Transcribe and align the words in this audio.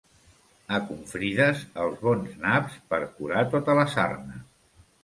A 0.77 0.79
Confrides, 0.87 1.61
els 1.83 2.01
bons 2.09 2.35
naps, 2.47 2.81
per 2.95 3.03
curar 3.21 3.47
tota 3.57 3.79
la 3.83 3.87
sarna. 3.97 4.43